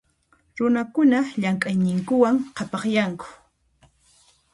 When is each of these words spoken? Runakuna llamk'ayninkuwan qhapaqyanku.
Runakuna 0.57 1.19
llamk'ayninkuwan 1.41 2.35
qhapaqyanku. 2.55 3.27